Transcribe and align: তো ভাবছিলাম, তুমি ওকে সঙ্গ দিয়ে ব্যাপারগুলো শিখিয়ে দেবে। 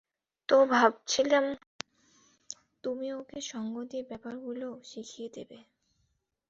তো 0.49 0.57
ভাবছিলাম, 0.71 1.45
তুমি 2.83 3.07
ওকে 3.13 3.39
সঙ্গ 3.51 3.73
দিয়ে 3.83 4.03
ব্যাপারগুলো 4.03 4.67
শিখিয়ে 4.83 5.29
দেবে। 5.33 5.59